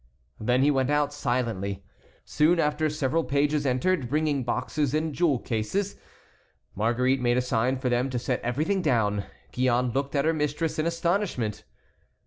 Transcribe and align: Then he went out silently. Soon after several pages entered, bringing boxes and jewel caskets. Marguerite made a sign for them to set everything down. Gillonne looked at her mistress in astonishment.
Then 0.39 0.63
he 0.63 0.71
went 0.71 0.89
out 0.89 1.13
silently. 1.13 1.83
Soon 2.25 2.59
after 2.59 2.89
several 2.89 3.23
pages 3.23 3.67
entered, 3.67 4.09
bringing 4.09 4.43
boxes 4.43 4.95
and 4.95 5.13
jewel 5.13 5.37
caskets. 5.37 5.93
Marguerite 6.73 7.21
made 7.21 7.37
a 7.37 7.39
sign 7.41 7.77
for 7.77 7.87
them 7.89 8.09
to 8.09 8.17
set 8.17 8.41
everything 8.41 8.81
down. 8.81 9.25
Gillonne 9.51 9.91
looked 9.91 10.15
at 10.15 10.25
her 10.25 10.33
mistress 10.33 10.79
in 10.79 10.87
astonishment. 10.87 11.65